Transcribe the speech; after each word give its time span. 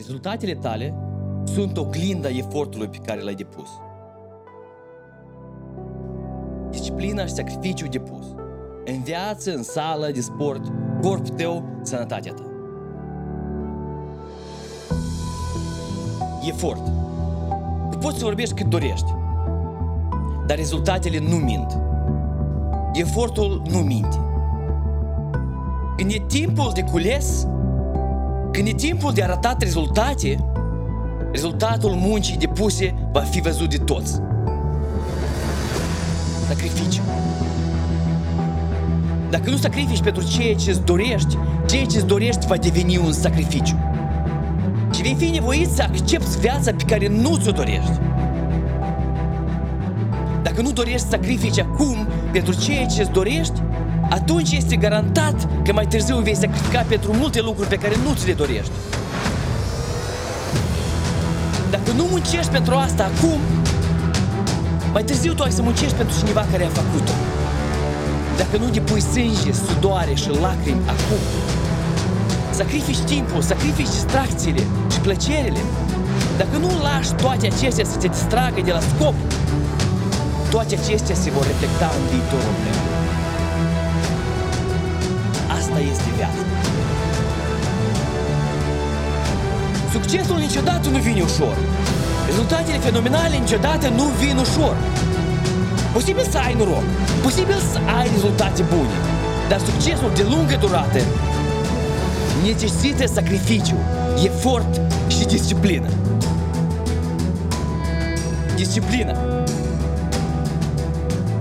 Rezultatele 0.00 0.54
tale 0.54 0.94
sunt 1.44 1.76
oglinda 1.76 2.28
efortului 2.28 2.88
pe 2.88 2.96
care 2.96 3.22
l-ai 3.22 3.34
depus. 3.34 3.68
Disciplina 6.70 7.26
și 7.26 7.32
sacrificiul 7.32 7.88
depus. 7.90 8.24
În 8.84 9.02
viață, 9.02 9.54
în 9.54 9.62
sală, 9.62 10.10
de 10.12 10.20
sport, 10.20 10.62
corpul 11.00 11.34
tău, 11.36 11.64
sănătatea 11.82 12.32
ta. 12.32 12.42
Efort. 16.48 16.84
Tu 17.90 17.98
poți 17.98 18.18
să 18.18 18.24
vorbești 18.24 18.54
cât 18.54 18.66
dorești, 18.66 19.14
dar 20.46 20.56
rezultatele 20.56 21.18
nu 21.18 21.36
mint. 21.36 21.78
Efortul 22.92 23.62
nu 23.70 23.78
minte. 23.78 24.18
Când 25.96 26.10
e 26.10 26.24
timpul 26.26 26.70
de 26.74 26.82
cules, 26.82 27.46
când 28.52 28.68
e 28.68 28.72
timpul 28.72 29.12
de 29.12 29.22
arătat 29.22 29.62
rezultate, 29.62 30.44
rezultatul 31.32 31.90
muncii 31.90 32.36
depuse 32.36 32.94
va 33.12 33.20
fi 33.20 33.40
văzut 33.40 33.70
de 33.70 33.76
toți. 33.76 34.20
Sacrificiu. 36.48 37.02
Dacă 39.30 39.50
nu 39.50 39.56
sacrifici 39.56 40.02
pentru 40.02 40.22
ceea 40.22 40.54
ce 40.54 40.70
îți 40.70 40.84
dorești, 40.84 41.38
ceea 41.66 41.84
ce 41.84 41.96
îți 41.96 42.06
dorești 42.06 42.46
va 42.46 42.56
deveni 42.56 42.96
un 42.96 43.12
sacrificiu. 43.12 43.78
Și 44.94 45.02
vei 45.02 45.14
fi 45.18 45.24
nevoit 45.24 45.68
să 45.68 45.82
accepti 45.82 46.38
viața 46.38 46.70
pe 46.70 46.82
care 46.86 47.08
nu 47.08 47.36
ți-o 47.36 47.50
dorești. 47.52 47.98
Dacă 50.42 50.62
nu 50.62 50.72
dorești 50.72 51.00
să 51.00 51.06
sacrifici 51.10 51.58
acum 51.58 52.06
pentru 52.32 52.54
ceea 52.54 52.86
ce 52.86 53.00
îți 53.00 53.10
dorești, 53.10 53.62
atunci 54.10 54.52
este 54.52 54.76
garantat 54.76 55.48
că 55.64 55.72
mai 55.72 55.86
târziu 55.86 56.16
vei 56.16 56.36
sacrifica 56.36 56.84
pentru 56.88 57.12
multe 57.12 57.40
lucruri 57.40 57.68
pe 57.68 57.76
care 57.76 57.94
nu 58.04 58.14
ți 58.14 58.26
le 58.26 58.32
dorești. 58.32 58.70
Dacă 61.70 61.90
nu 61.96 62.06
muncești 62.10 62.50
pentru 62.50 62.74
asta 62.74 63.10
acum, 63.14 63.40
mai 64.92 65.02
târziu 65.02 65.32
tu 65.34 65.42
ai 65.42 65.50
să 65.50 65.62
muncești 65.62 65.94
pentru 65.94 66.18
cineva 66.18 66.46
care 66.50 66.64
a 66.64 66.68
făcut-o. 66.68 67.12
Dacă 68.36 68.56
nu 68.56 68.70
depui 68.70 69.00
sânge, 69.00 69.52
sudoare 69.66 70.14
și 70.14 70.28
lacrimi 70.28 70.80
acum, 70.86 71.22
sacrifici 72.50 72.98
timpul, 72.98 73.42
sacrifici 73.42 73.88
distracțiile 73.88 74.62
și 74.92 74.98
plăcerile, 75.00 75.60
dacă 76.36 76.56
nu 76.56 76.68
lași 76.82 77.12
toate 77.12 77.46
acestea 77.46 77.84
să 77.84 77.96
te 77.96 78.06
distragă 78.06 78.60
de 78.64 78.72
la 78.72 78.80
scop, 78.80 79.14
toate 80.50 80.78
acestea 80.82 81.14
se 81.14 81.30
vor 81.30 81.46
reflecta 81.46 81.90
în 81.98 82.04
viitorul 82.10 82.54
tău. 82.64 82.99
Asta 86.22 86.40
este 86.40 86.42
viața. 86.42 86.42
Succesul 89.92 90.38
niciodată 90.38 90.88
nu 90.88 90.98
vine 90.98 91.22
ușor. 91.22 91.56
Rezultatele 92.26 92.78
fenomenale 92.78 93.36
niciodată 93.36 93.88
nu 93.88 94.04
vin 94.20 94.36
ușor. 94.36 94.76
Posibil 95.92 96.26
să 96.30 96.38
ai 96.38 96.54
noroc, 96.54 96.86
posibil 97.22 97.58
să 97.72 97.78
ai 97.98 98.08
rezultate 98.12 98.62
bune, 98.62 98.96
dar 99.48 99.58
succesul 99.58 100.10
de 100.14 100.24
lungă 100.28 100.56
durată 100.60 101.00
necesită 102.42 103.06
sacrificiu, 103.06 103.76
efort 104.24 104.80
și 105.08 105.24
disciplină. 105.24 105.88
Disciplină. 108.56 109.16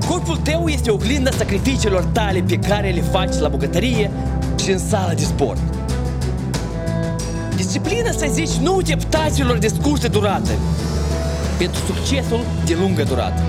Corpul 0.08 0.38
tău 0.38 0.68
este 0.68 0.92
oglinda 0.92 1.32
sacrificiilor 1.32 2.04
tale 2.04 2.44
pe 2.48 2.56
care 2.56 2.90
le 2.90 3.02
faci 3.02 3.36
la 3.36 3.48
bucătărie 3.48 4.12
și 4.70 4.76
în 4.76 4.90
sala 4.90 5.14
de 5.14 5.24
sport. 5.24 5.60
Disciplina, 7.56 8.12
să 8.12 8.28
zici, 8.32 8.54
nu 8.54 8.82
teptaților 8.82 9.58
de 9.58 9.68
scurtă 9.68 10.08
durată, 10.08 10.50
pentru 11.58 11.80
succesul 11.86 12.40
de 12.66 12.76
lungă 12.80 13.04
durată. 13.04 13.42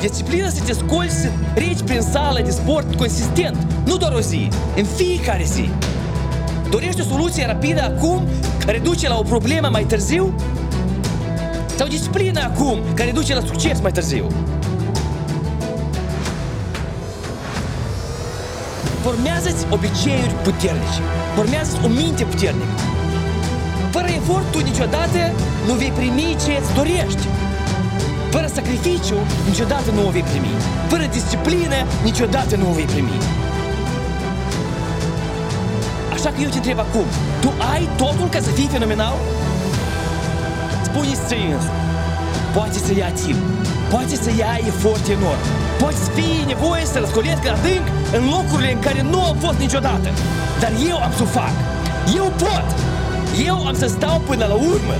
Disciplina 0.00 0.48
să 0.48 0.62
te 0.64 0.72
scoli 0.72 1.10
să 1.10 1.28
treci 1.54 1.82
prin 1.84 2.00
sala 2.00 2.40
de 2.40 2.50
sport 2.50 2.94
consistent, 2.94 3.56
nu 3.84 3.96
doar 3.96 4.12
o 4.12 4.20
zi, 4.20 4.48
în 4.76 4.84
fiecare 4.84 5.44
zi. 5.44 5.70
Dorești 6.70 7.00
o 7.00 7.04
soluție 7.04 7.46
rapidă 7.46 7.82
acum, 7.82 8.26
care 8.66 8.78
duce 8.78 9.08
la 9.08 9.18
o 9.18 9.22
problemă 9.22 9.68
mai 9.70 9.84
târziu? 9.84 10.34
Sau 11.76 11.86
disciplina 11.86 12.42
acum, 12.42 12.78
care 12.94 13.10
duce 13.10 13.34
la 13.34 13.42
succes 13.46 13.80
mai 13.80 13.92
târziu? 13.92 14.26
Formează-ți 19.02 19.66
obiceiuri 19.70 20.34
puternice. 20.42 21.02
Formează-ți 21.34 21.84
o 21.86 21.88
minte 21.88 22.24
puternică. 22.24 22.74
Fără 23.90 24.08
efort, 24.18 24.46
tu 24.52 24.58
niciodată 24.70 25.20
nu 25.66 25.72
vei 25.80 25.92
primi 25.98 26.36
ce 26.44 26.52
îți 26.60 26.74
dorești. 26.78 27.24
Fără 28.30 28.48
sacrificiu, 28.54 29.18
niciodată 29.48 29.88
nu 29.96 30.06
o 30.06 30.10
vei 30.10 30.26
primi. 30.30 30.54
Fără 30.88 31.04
disciplină, 31.16 31.78
niciodată 32.08 32.56
nu 32.56 32.66
o 32.70 32.72
vei 32.78 32.84
primi. 32.84 33.16
Așa 36.12 36.28
că 36.30 36.38
eu 36.40 36.48
te 36.48 36.56
întreb 36.56 36.78
acum, 36.78 37.06
tu 37.40 37.48
ai 37.72 37.88
totul 37.96 38.28
ca 38.28 38.40
să 38.46 38.50
fii 38.50 38.68
fenomenal? 38.76 39.14
Spune-ți 40.86 41.20
strâns, 41.24 41.64
poate 42.54 42.78
să 42.86 42.92
ia 42.94 43.10
timp, 43.22 43.40
poate 43.90 44.14
să 44.24 44.30
ia 44.38 44.52
efort 44.70 45.08
enorm, 45.16 45.44
poate 45.82 45.96
să 45.96 46.10
fie 46.10 46.44
nevoie 46.46 46.84
să 46.84 46.98
răscolesc 46.98 47.42
adânc 47.54 47.86
în 48.16 48.22
locurile 48.34 48.72
în 48.72 48.78
care 48.78 49.02
nu 49.02 49.24
am 49.24 49.36
fost 49.36 49.58
niciodată. 49.58 50.08
Dar 50.60 50.72
eu 50.88 50.96
am 50.96 51.12
să 51.16 51.22
o 51.22 51.26
fac. 51.38 51.54
Eu 52.16 52.26
pot. 52.44 52.66
Eu 53.46 53.66
am 53.66 53.74
să 53.74 53.86
stau 53.86 54.20
până 54.26 54.44
la 54.46 54.54
urmă. 54.54 54.96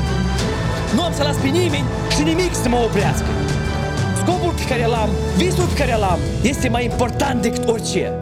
Nu 0.95 1.03
am 1.03 1.13
să 1.13 1.23
las 1.23 1.37
pe 1.37 1.47
nimeni 1.47 1.89
și 2.15 2.23
nimic 2.23 2.55
să 2.55 2.69
mă 2.69 2.77
oprească. 2.77 3.31
Scopul 4.21 4.53
pe 4.57 4.65
care 4.69 4.87
l-am, 4.87 5.09
visul 5.37 5.65
pe 5.65 5.75
care 5.75 5.97
l-am, 5.97 6.19
este 6.43 6.69
mai 6.69 6.85
important 6.85 7.43
decât 7.43 7.69
orice. 7.69 8.13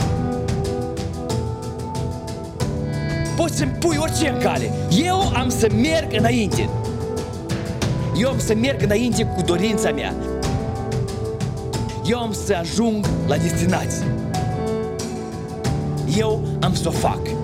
Poți 3.37 3.56
să-mi 3.56 3.76
pui 3.78 3.97
orice 4.00 4.28
în 4.28 4.38
cale. 4.38 4.72
Eu 5.04 5.32
am 5.34 5.49
să 5.49 5.66
merg 5.75 6.09
înainte. 6.19 6.69
Eu 8.20 8.28
am 8.28 8.38
să 8.38 8.54
merg 8.54 8.82
înainte 8.82 9.25
cu 9.25 9.43
dorința 9.43 9.91
mea. 9.91 10.15
Eu 12.10 12.19
am 12.19 12.32
să 12.32 12.54
ajung 12.54 13.06
la 13.26 13.37
destinație. 13.37 14.06
Eu 16.16 16.41
am 16.60 16.75
să 16.75 16.88
o 16.88 16.91
fac. 16.91 17.40